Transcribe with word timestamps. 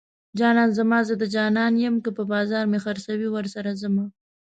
جانان 0.39 0.69
زما 0.77 0.99
زه 1.07 1.13
د 1.21 1.23
جانان 1.35 1.73
يم 1.85 1.95
که 2.03 2.09
په 2.17 2.23
بازار 2.33 2.63
مې 2.71 2.79
خرڅوي 2.85 3.29
ورسره 3.31 3.69
ځمه 3.81 4.05